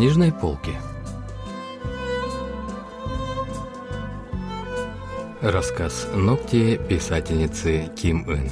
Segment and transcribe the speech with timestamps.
[0.00, 0.72] книжной полки.
[5.42, 8.50] Рассказ «Ногти» писательницы Ким Ын.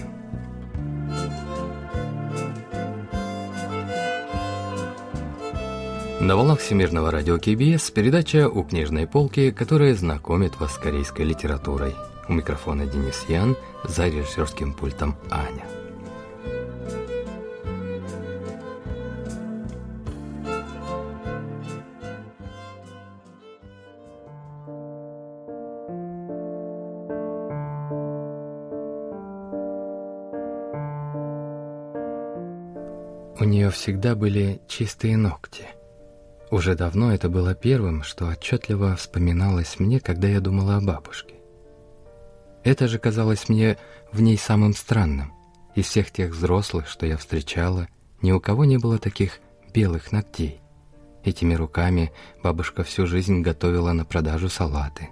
[6.20, 11.94] На волнах Всемирного радио КБС передача «У книжной полки», которая знакомит вас с корейской литературой.
[12.28, 15.77] У микрофона Денис Ян, за режиссерским пультом Аня.
[33.68, 35.66] Нее всегда были чистые ногти.
[36.50, 41.34] Уже давно это было первым, что отчетливо вспоминалось мне, когда я думала о бабушке.
[42.64, 43.76] Это же казалось мне
[44.12, 45.32] в ней самым странным.
[45.74, 47.88] Из всех тех взрослых, что я встречала,
[48.22, 49.38] ни у кого не было таких
[49.74, 50.60] белых ногтей.
[51.24, 52.10] Этими руками
[52.42, 55.10] бабушка всю жизнь готовила на продажу салаты.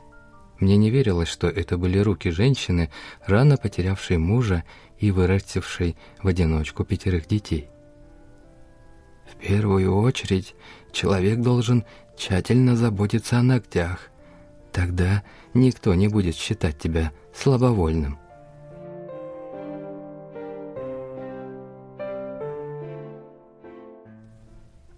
[0.59, 2.91] Мне не верилось, что это были руки женщины,
[3.27, 4.65] рано потерявшей мужа
[4.99, 7.69] и вырастившей в одиночку пятерых детей.
[9.31, 10.55] В первую очередь
[10.93, 11.85] человек должен
[12.17, 14.11] тщательно заботиться о ногтях.
[14.73, 15.23] Тогда
[15.55, 18.19] никто не будет считать тебя слабовольным.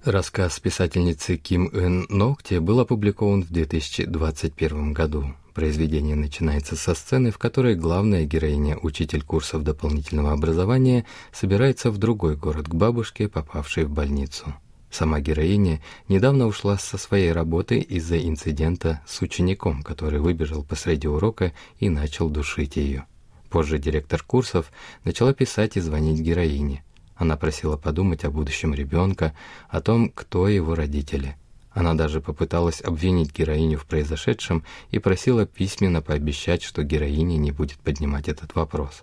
[0.04, 5.34] Рассказ писательницы Ким Эн Ногти был опубликован в 2021 году.
[5.58, 12.36] Произведение начинается со сцены, в которой главная героиня, учитель курсов дополнительного образования, собирается в другой
[12.36, 14.54] город к бабушке, попавшей в больницу.
[14.88, 21.52] Сама героиня недавно ушла со своей работы из-за инцидента с учеником, который выбежал посреди урока
[21.80, 23.06] и начал душить ее.
[23.50, 24.70] Позже директор курсов
[25.02, 26.84] начала писать и звонить героине.
[27.16, 29.34] Она просила подумать о будущем ребенка,
[29.68, 31.36] о том, кто его родители–
[31.72, 37.78] она даже попыталась обвинить героиню в произошедшем и просила письменно пообещать, что героиня не будет
[37.78, 39.02] поднимать этот вопрос.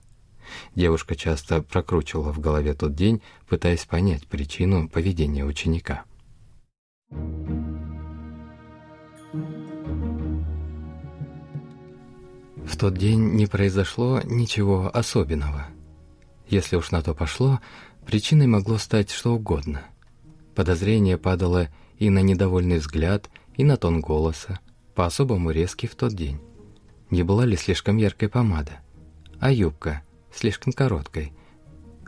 [0.75, 6.03] Девушка часто прокручивала в голове тот день, пытаясь понять причину поведения ученика.
[12.65, 15.67] В тот день не произошло ничего особенного.
[16.47, 17.59] Если уж на то пошло,
[18.05, 19.83] причиной могло стать что угодно.
[20.55, 24.59] Подозрение падало и на недовольный взгляд, и на тон голоса,
[24.95, 26.39] по-особому резкий в тот день.
[27.09, 28.79] Не была ли слишком яркой помада?
[29.39, 30.01] А юбка
[30.33, 31.33] слишком короткой?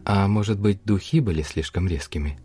[0.06, 2.40] А может быть, духи были слишком резкими?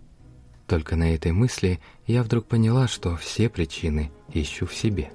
[0.66, 5.10] Только на этой мысли я вдруг поняла, что все причины ищу в себе.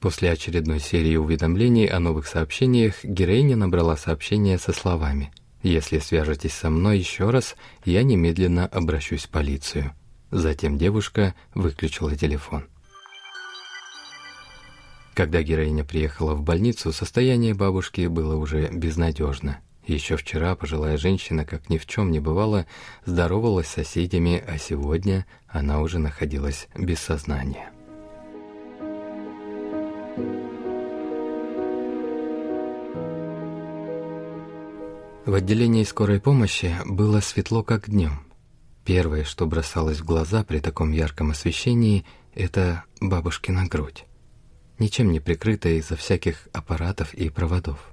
[0.00, 5.32] После очередной серии уведомлений о новых сообщениях героиня набрала сообщение со словами–
[5.62, 9.92] если свяжетесь со мной еще раз, я немедленно обращусь в полицию.
[10.30, 12.66] Затем девушка выключила телефон.
[15.14, 19.58] Когда героиня приехала в больницу, состояние бабушки было уже безнадежно.
[19.84, 22.66] Еще вчера пожилая женщина, как ни в чем не бывало,
[23.04, 27.72] здоровалась с соседями, а сегодня она уже находилась без сознания.
[35.28, 38.22] В отделении скорой помощи было светло, как днем.
[38.86, 44.06] Первое, что бросалось в глаза при таком ярком освещении, это бабушкина грудь.
[44.78, 47.90] Ничем не прикрытая из-за всяких аппаратов и проводов.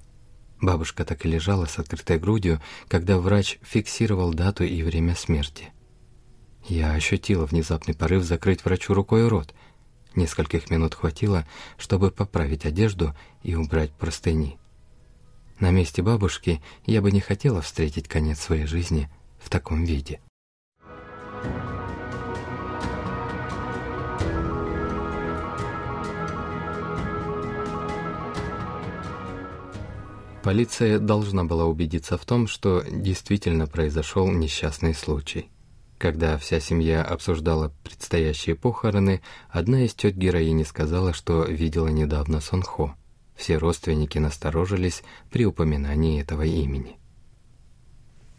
[0.62, 5.74] Бабушка так и лежала с открытой грудью, когда врач фиксировал дату и время смерти.
[6.70, 9.54] Я ощутила внезапный порыв закрыть врачу рукой рот.
[10.16, 11.46] Нескольких минут хватило,
[11.78, 13.14] чтобы поправить одежду
[13.44, 14.58] и убрать простыни.
[15.60, 20.20] На месте бабушки я бы не хотела встретить конец своей жизни в таком виде.
[30.44, 35.50] Полиция должна была убедиться в том, что действительно произошел несчастный случай.
[35.98, 42.96] Когда вся семья обсуждала предстоящие похороны, одна из тет героини сказала, что видела недавно Сонхо.
[43.36, 46.98] Все родственники насторожились при упоминании этого имени.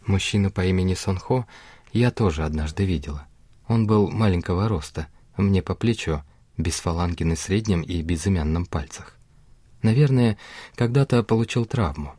[0.05, 1.45] Мужчину по имени Сонхо
[1.93, 3.27] я тоже однажды видела.
[3.67, 6.23] Он был маленького роста, мне по плечо,
[6.57, 9.17] без фаланги на среднем и безымянном пальцах.
[9.81, 10.37] Наверное,
[10.75, 12.13] когда-то получил травму.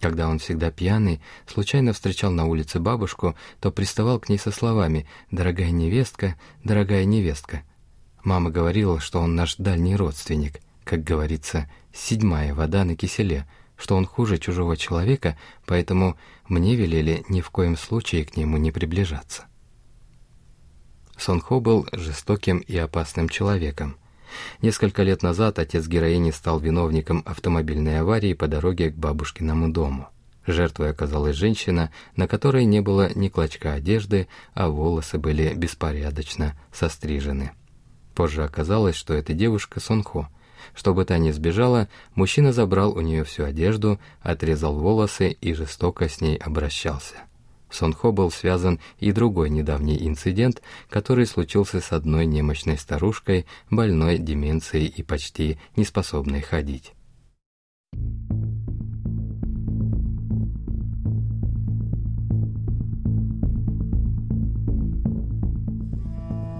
[0.00, 5.08] Когда он всегда пьяный, случайно встречал на улице бабушку, то приставал к ней со словами
[5.32, 7.62] «Дорогая невестка, дорогая невестка».
[8.22, 13.46] Мама говорила, что он наш дальний родственник, как говорится, седьмая вода на киселе,
[13.76, 15.36] что он хуже чужого человека,
[15.66, 16.16] поэтому
[16.48, 19.44] мне велели ни в коем случае к нему не приближаться.
[21.18, 23.98] Сонхо был жестоким и опасным человеком.
[24.62, 30.08] Несколько лет назад отец героини стал виновником автомобильной аварии по дороге к бабушкиному дому.
[30.46, 37.50] Жертвой оказалась женщина, на которой не было ни клочка одежды, а волосы были беспорядочно сострижены.
[38.14, 40.28] Позже оказалось, что эта девушка Сонхо.
[40.74, 46.20] Чтобы та не сбежала, мужчина забрал у нее всю одежду, отрезал волосы и жестоко с
[46.20, 47.16] ней обращался.
[47.70, 54.86] Сонхо был связан и другой недавний инцидент, который случился с одной немощной старушкой, больной деменцией
[54.86, 56.92] и почти неспособной ходить.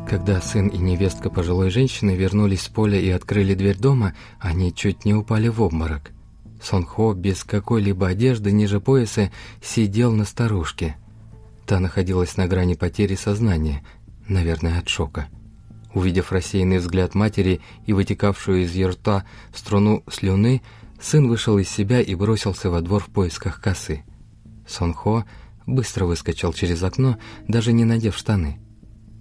[0.09, 5.05] Когда сын и невестка пожилой женщины вернулись с поля и открыли дверь дома, они чуть
[5.05, 6.13] не упали в обморок.
[6.63, 9.31] Сонхо без какой-либо одежды ниже пояса
[9.63, 10.97] сидел на старушке.
[11.67, 13.85] Та находилась на грани потери сознания,
[14.27, 15.29] наверное, от шока.
[15.93, 20.63] Увидев рассеянный взгляд матери и вытекавшую из ее рта струну слюны,
[20.99, 24.05] сын вышел из себя и бросился во двор в поисках косы.
[24.67, 25.27] Сонхо
[25.67, 28.59] быстро выскочил через окно, даже не надев штаны.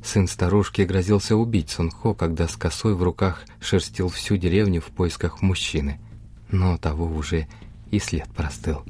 [0.07, 5.41] Сын старушки грозился убить Сунхо, когда с косой в руках шерстил всю деревню в поисках
[5.41, 5.99] мужчины.
[6.49, 7.45] Но того уже
[7.91, 8.83] и след простыл.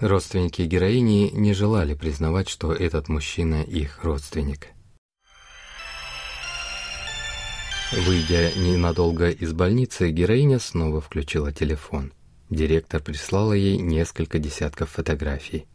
[0.00, 4.70] Родственники героини не желали признавать, что этот мужчина их родственник.
[7.92, 12.12] Выйдя ненадолго из больницы, героиня снова включила телефон.
[12.50, 15.66] Директор прислала ей несколько десятков фотографий.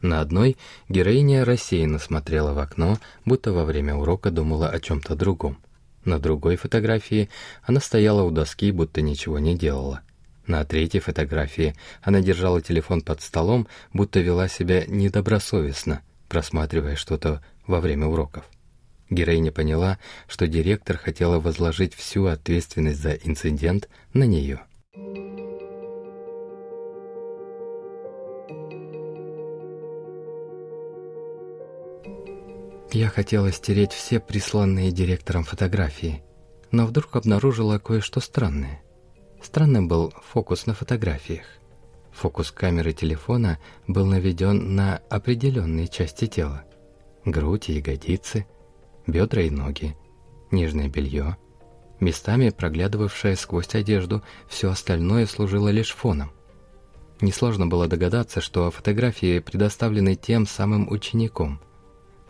[0.00, 0.56] На одной
[0.88, 5.58] героиня рассеянно смотрела в окно, будто во время урока думала о чем-то другом.
[6.04, 7.28] На другой фотографии
[7.62, 10.02] она стояла у доски, будто ничего не делала.
[10.46, 17.80] На третьей фотографии она держала телефон под столом, будто вела себя недобросовестно, просматривая что-то во
[17.80, 18.44] время уроков.
[19.10, 19.98] Героиня поняла,
[20.28, 24.60] что директор хотела возложить всю ответственность за инцидент на нее.
[32.92, 36.22] Я хотела стереть все присланные директором фотографии,
[36.70, 38.82] но вдруг обнаружила кое-что странное.
[39.42, 41.44] Странным был фокус на фотографиях.
[42.12, 46.64] Фокус камеры телефона был наведен на определенные части тела.
[47.24, 48.46] Грудь и ягодицы,
[49.06, 49.94] бедра и ноги,
[50.50, 51.36] нижнее белье.
[52.00, 56.32] Местами проглядывавшее сквозь одежду, все остальное служило лишь фоном.
[57.20, 61.60] Несложно было догадаться, что фотографии предоставлены тем самым учеником–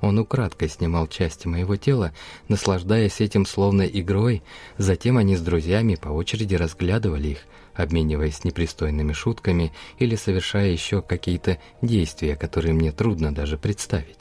[0.06, 2.12] он украдкой снимал части моего тела,
[2.48, 4.42] наслаждаясь этим словно игрой,
[4.78, 7.38] затем они с друзьями по очереди разглядывали их,
[7.74, 14.18] обмениваясь непристойными шутками или совершая еще какие-то действия, которые мне трудно даже представить.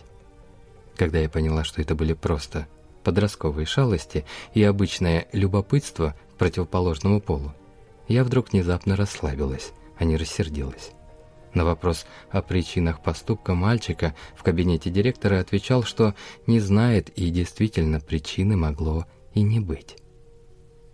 [0.97, 2.67] Когда я поняла, что это были просто
[3.03, 7.53] подростковые шалости и обычное любопытство к противоположному полу,
[8.07, 10.94] я вдруг внезапно расслабилась, а не рассердилась.
[11.56, 16.14] На вопрос о причинах поступка мальчика в кабинете директора отвечал, что
[16.45, 19.95] не знает и действительно причины могло и не быть.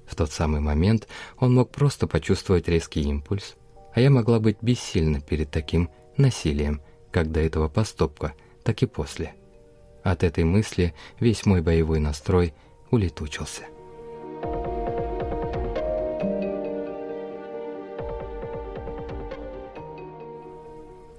[0.05, 1.07] В тот самый момент
[1.39, 3.55] он мог просто почувствовать резкий импульс,
[3.93, 9.33] а я могла быть бессильна перед таким насилием, как до этого поступка, так и после.
[10.03, 12.53] От этой мысли весь мой боевой настрой
[12.91, 13.63] улетучился.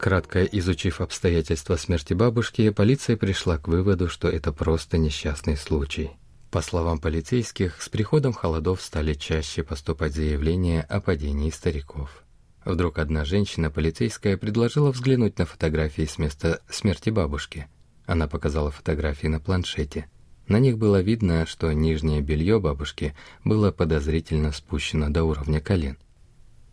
[0.03, 6.11] Кратко изучив обстоятельства смерти бабушки, полиция пришла к выводу, что это просто несчастный случай.
[6.51, 12.25] По словам полицейских, с приходом холодов стали чаще поступать заявления о падении стариков.
[12.65, 17.69] Вдруг одна женщина, полицейская, предложила взглянуть на фотографии с места смерти бабушки.
[18.05, 20.09] Она показала фотографии на планшете.
[20.49, 25.97] На них было видно, что нижнее белье бабушки было подозрительно спущено до уровня колен.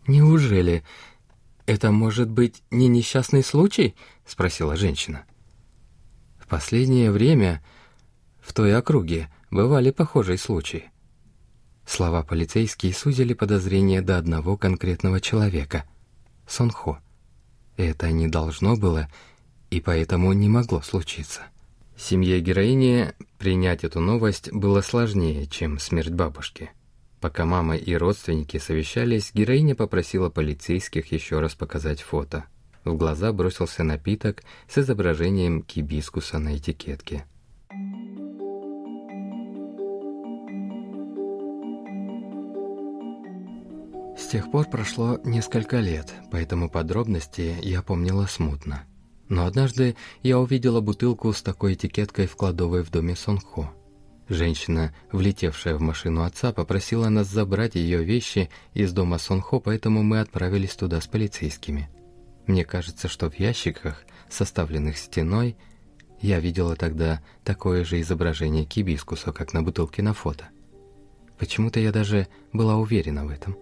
[0.08, 0.82] «Неужели
[1.70, 3.94] «Это может быть не несчастный случай?»—
[4.26, 5.22] спросила женщина.
[6.40, 7.62] В последнее время
[8.40, 10.90] в той округе бывали похожие случаи.
[11.86, 15.84] Слова полицейские сузили подозрение до одного конкретного человека—
[16.48, 16.98] Сонхо.
[17.76, 19.08] Это не должно было
[19.70, 21.42] и поэтому не могло случиться.
[21.96, 26.72] Семье героини принять эту новость было сложнее, чем смерть бабушки—
[27.20, 32.44] Пока мама и родственники совещались, героиня попросила полицейских еще раз показать фото.
[32.84, 37.24] В глаза бросился напиток с изображением кибискуса на этикетке.
[44.30, 48.84] тех пор прошло несколько лет, поэтому подробности я помнила смутно.
[49.28, 53.72] Но однажды я увидела бутылку с такой этикеткой в кладовой в доме Сонхо.
[54.30, 60.20] Женщина, влетевшая в машину отца, попросила нас забрать ее вещи из дома Сонхо, поэтому мы
[60.20, 61.90] отправились туда с полицейскими.
[62.46, 65.56] Мне кажется, что в ящиках, составленных стеной,
[66.20, 70.48] я видела тогда такое же изображение кибискуса, как на бутылке на фото.
[71.36, 73.56] Почему-то я даже была уверена в этом.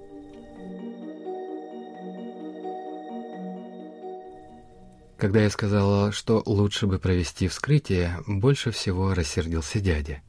[5.16, 10.20] Когда я сказала, что лучше бы провести вскрытие, больше всего рассердился дядя.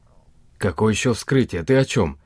[0.60, 1.62] «Какое еще вскрытие?
[1.62, 2.18] Ты о чем?»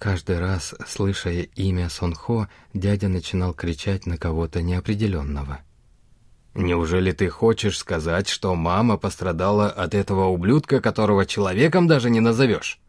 [0.00, 5.60] Каждый раз, слыша имя Сонхо, дядя начинал кричать на кого-то неопределенного.
[6.54, 12.80] «Неужели ты хочешь сказать, что мама пострадала от этого ублюдка, которого человеком даже не назовешь?»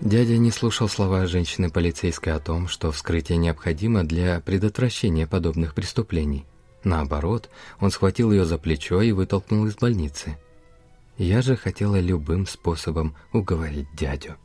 [0.00, 6.46] Дядя не слушал слова женщины полицейской о том, что вскрытие необходимо для предотвращения подобных преступлений.
[6.84, 10.38] Наоборот, он схватил ее за плечо и вытолкнул из больницы.
[11.16, 14.36] Я же хотела любым способом уговорить дядю.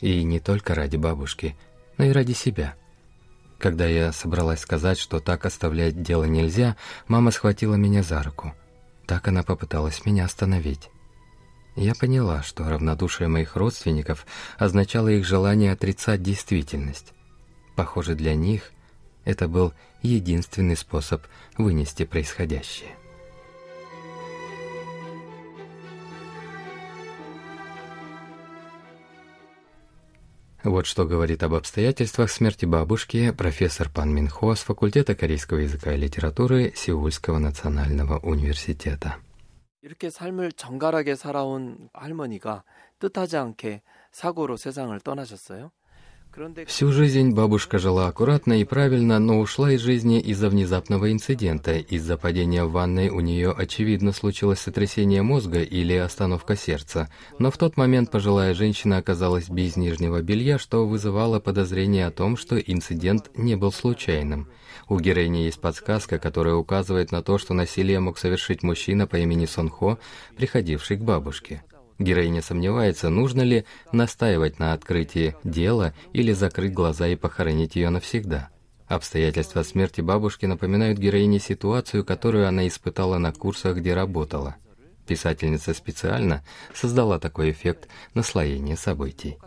[0.00, 1.56] И не только ради бабушки,
[1.98, 2.74] но и ради себя.
[3.58, 6.76] Когда я собралась сказать, что так оставлять дело нельзя,
[7.08, 8.54] мама схватила меня за руку.
[9.06, 10.90] Так она попыталась меня остановить.
[11.76, 14.26] Я поняла, что равнодушие моих родственников
[14.58, 17.12] означало их желание отрицать действительность.
[17.76, 18.72] Похоже, для них
[19.23, 21.23] это был единственный способ
[21.57, 22.95] вынести происходящее.
[30.63, 35.97] Вот что говорит об обстоятельствах смерти бабушки профессор Пан Минхо с факультета корейского языка и
[35.97, 39.17] литературы Сеульского национального университета.
[39.83, 42.63] 이렇게 삶을 정갈하게 살아온 할머니가
[42.97, 45.71] 뜻하지 않게 사고로 세상을 떠나셨어요.
[46.66, 51.78] Всю жизнь бабушка жила аккуратно и правильно, но ушла из жизни из-за внезапного инцидента.
[51.78, 57.08] Из-за падения в ванной у нее, очевидно, случилось сотрясение мозга или остановка сердца.
[57.40, 62.36] Но в тот момент пожилая женщина оказалась без нижнего белья, что вызывало подозрение о том,
[62.36, 64.48] что инцидент не был случайным.
[64.88, 69.46] У героини есть подсказка, которая указывает на то, что насилие мог совершить мужчина по имени
[69.46, 69.98] Сонхо,
[70.36, 71.64] приходивший к бабушке.
[71.99, 78.49] Героиня сомневается, нужно ли настаивать на открытии дела или закрыть глаза и похоронить ее навсегда.
[78.87, 84.57] Обстоятельства смерти бабушки напоминают героине ситуацию, которую она испытала на курсах, где работала.
[85.07, 89.37] Писательница специально создала такой эффект наслоения событий.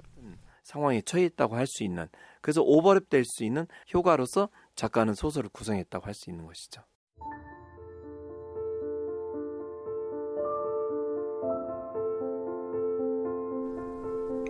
[0.69, 2.09] 상황에 처해 있다고 할 있는
[2.43, 6.83] 그래서 오버랩될 수 있는 효과로서 작가는 소설을 구성했다고 할 있는 것이죠.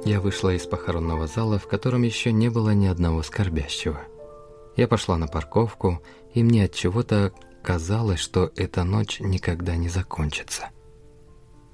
[0.06, 4.02] Я вышла из похоронного зала, в котором еще не было ни одного скорбящего.
[4.76, 6.02] Я пошла на парковку,
[6.34, 7.32] и мне от чего-то
[7.62, 10.72] казалось, что эта ночь никогда не закончится.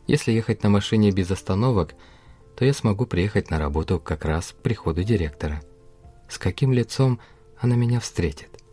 [0.05, 1.95] Если ехать на машине без остановок,
[2.55, 5.62] то я смогу приехать на работу как раз к приходу директора.
[6.29, 7.19] С каким лицом
[7.59, 8.63] она меня встретит?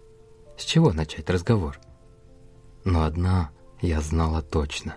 [0.58, 1.78] С чего начать разговор?
[2.84, 4.96] Но одна я знала точно.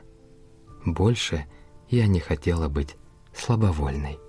[0.86, 1.46] Больше
[1.90, 2.98] я не хотела быть
[3.34, 4.20] слабовольной.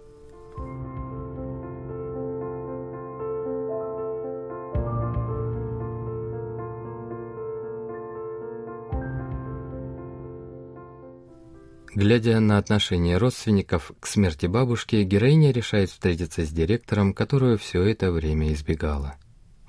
[11.93, 18.13] Глядя на отношение родственников к смерти бабушки, героиня решает встретиться с директором, которую все это
[18.13, 19.17] время избегала.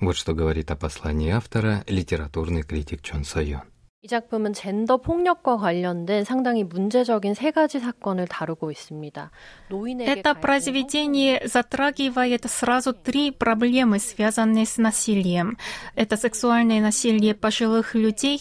[0.00, 3.71] Вот что говорит о послании автора литературный критик Чон Сойон.
[4.03, 9.31] 이 작품은 젠더 폭력과 관련된 상당히 문제적인 세 가지 사건을 다루고 있습니다.
[9.69, 15.57] Это произведение затрагивает сразу три проблемы, связанные с насилием.
[15.95, 18.39] Это сексуальное насилие пожилых людей,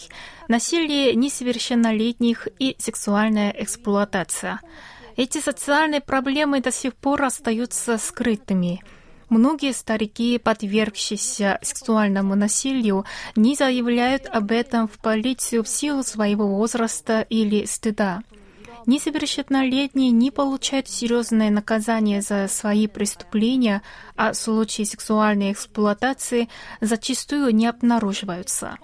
[0.49, 4.61] насилие несовершеннолетних и сексуальная эксплуатация.
[5.17, 8.83] Эти социальные проблемы до сих пор остаются скрытыми.
[9.32, 13.06] Многие старики, подвергшиеся сексуальному насилию,
[13.38, 18.24] не заявляют об этом в полицию в силу своего возраста или стыда.
[18.88, 23.84] Несовершеннолетние не получают серьезное наказание за свои преступления,
[24.18, 26.50] а случаи сексуальной эксплуатации
[26.82, 28.80] зачастую не обнаруживаются.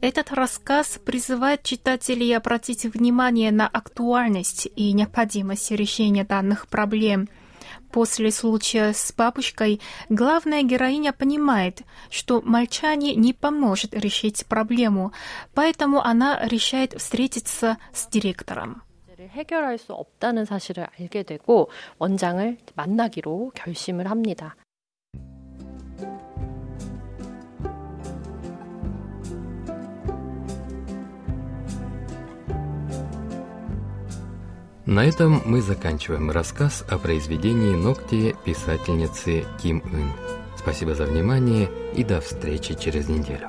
[0.00, 7.28] Этот рассказ призывает читателей обратить внимание на актуальность и необходимость решения данных проблем–
[7.91, 15.11] После случая с бабушкой главная героиня понимает, что молчание не поможет решить проблему,
[15.53, 18.81] поэтому она решает встретиться с директором.
[19.19, 24.55] 해결할 수 없다는 사실을 알게 되고 원장을 만나기로 결심을 합니다.
[34.92, 40.12] На этом мы заканчиваем рассказ о произведении «Ногти» писательницы Ким Ын.
[40.58, 43.48] Спасибо за внимание и до встречи через неделю.